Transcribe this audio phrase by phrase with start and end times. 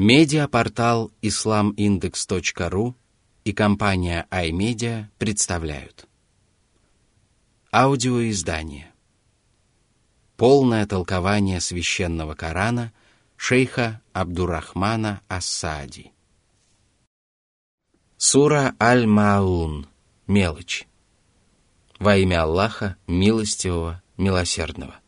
[0.00, 2.94] Медиапортал islamindex.ru
[3.42, 6.06] и компания iMedia представляют.
[7.72, 8.92] Аудиоиздание.
[10.36, 12.92] Полное толкование священного Корана
[13.36, 16.12] шейха Абдурахмана Ассади.
[18.16, 19.88] Сура Аль-Маун.
[20.28, 20.86] Мелочь.
[21.98, 25.00] Во имя Аллаха, милостивого, милосердного–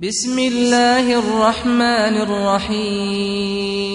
[0.00, 3.90] بسم الله الرحمن الرحيم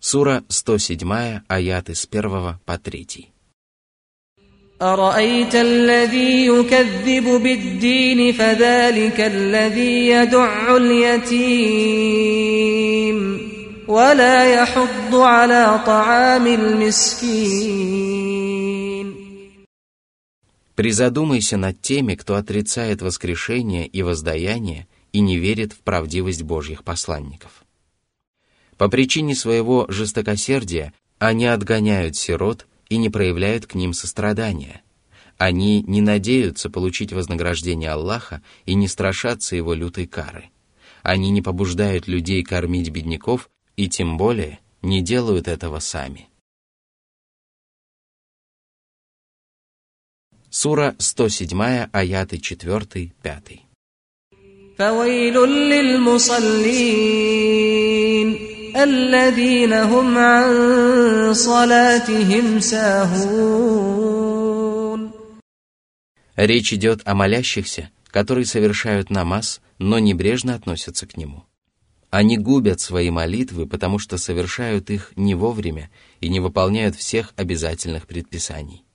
[0.00, 3.28] Сура 107, аяты с 1 по 3.
[4.82, 11.96] أرأيت الذي يكذب بالدين فذلك الذي يدع اليتيم
[13.88, 17.86] ولا يحض على طعام المسكين
[20.81, 27.65] Призадумайся над теми, кто отрицает воскрешение и воздаяние и не верит в правдивость Божьих посланников.
[28.77, 34.81] По причине своего жестокосердия они отгоняют сирот и не проявляют к ним сострадания.
[35.37, 40.45] Они не надеются получить вознаграждение Аллаха и не страшатся его лютой кары.
[41.03, 46.30] Они не побуждают людей кормить бедняков и тем более не делают этого сами.
[50.62, 53.60] Сура 107, аяты 4-5.
[54.78, 55.34] فويل
[55.72, 56.36] للمصلين
[58.76, 64.06] الذين هم عن صلاتهم ساهون
[66.36, 71.44] Речь идет о молящихся, которые совершают намаз, но небрежно относятся к нему.
[72.08, 75.90] Они губят свои молитвы, потому что совершают их не вовремя
[76.22, 78.86] и не выполняют всех обязательных предписаний.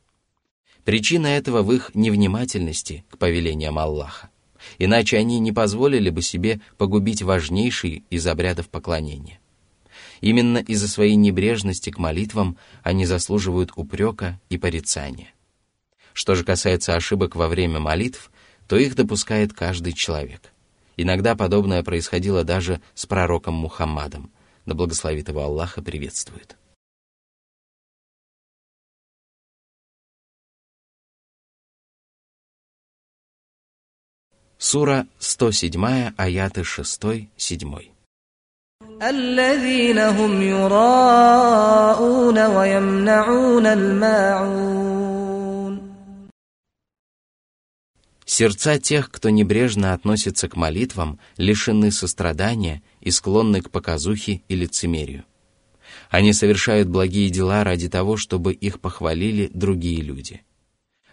[0.87, 4.31] Причина этого в их невнимательности к повелениям Аллаха.
[4.79, 9.41] Иначе они не позволили бы себе погубить важнейший из обрядов поклонения.
[10.21, 15.35] Именно из-за своей небрежности к молитвам они заслуживают упрека и порицания.
[16.13, 18.31] Что же касается ошибок во время молитв,
[18.69, 20.53] то их допускает каждый человек.
[20.97, 24.31] Иногда подобное происходило даже с пророком Мухаммадом,
[24.67, 26.57] да благословит его Аллаха приветствует.
[34.58, 37.92] Сура 107, аяты 6-7.
[39.02, 45.12] الذين هم يراءون ويمنعون الماعون
[48.26, 55.26] Сердца тех, кто небрежно относится к молитвам, лишены сострадания и склонны к показухе и лицемерию.
[56.10, 60.44] Они совершают благие дела ради того, чтобы их похвалили другие люди.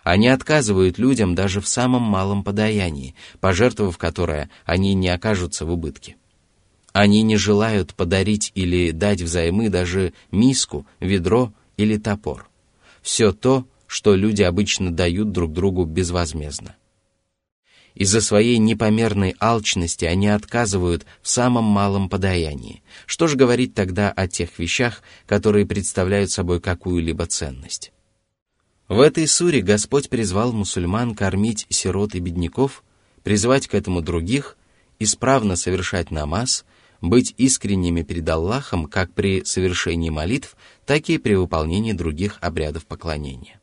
[0.03, 6.17] Они отказывают людям даже в самом малом подаянии, пожертвовав которое они не окажутся в убытке.
[6.91, 12.49] Они не желают подарить или дать взаймы даже миску, ведро или топор.
[13.01, 16.75] Все то, что люди обычно дают друг другу безвозмездно.
[17.95, 22.81] Из-за своей непомерной алчности они отказывают в самом малом подаянии.
[23.05, 27.92] Что же говорить тогда о тех вещах, которые представляют собой какую-либо ценность?
[28.87, 32.83] В этой суре Господь призвал мусульман кормить сирот и бедняков,
[33.23, 34.57] призвать к этому других,
[34.99, 36.65] исправно совершать намаз,
[36.99, 43.59] быть искренними перед Аллахом как при совершении молитв, так и при выполнении других обрядов поклонения.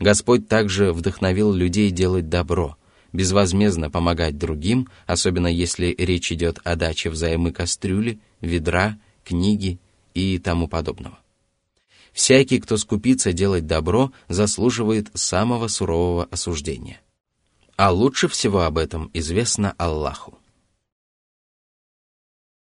[0.00, 2.76] Господь также вдохновил людей делать добро,
[3.12, 9.80] безвозмездно помогать другим, особенно если речь идет о даче взаймы кастрюли, ведра, книги
[10.14, 11.18] и тому подобного.
[12.18, 17.00] Всякий, кто скупится делать добро, заслуживает самого сурового осуждения.
[17.76, 20.36] А лучше всего об этом известно Аллаху.